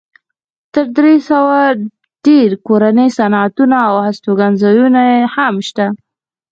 [0.73, 1.57] تر درې سوه
[2.27, 5.01] ډېر کورني صنعتونه او هستوګنځایونه
[5.35, 5.85] هم شته.